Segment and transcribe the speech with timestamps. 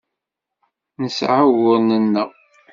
[1.01, 2.29] Nesɛa uguren-nneɣ.